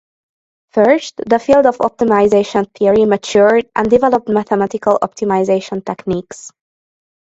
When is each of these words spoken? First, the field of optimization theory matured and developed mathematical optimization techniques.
First, 0.71 1.21
the 1.27 1.37
field 1.37 1.67
of 1.67 1.77
optimization 1.77 2.67
theory 2.75 3.05
matured 3.05 3.69
and 3.75 3.87
developed 3.87 4.29
mathematical 4.29 4.97
optimization 4.99 5.85
techniques. 5.85 6.51